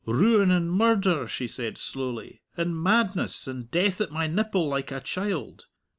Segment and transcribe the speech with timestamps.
[0.07, 4.99] "Ruin and murder," she said slowly, "and madness; and death at my nipple like a
[4.99, 5.65] child!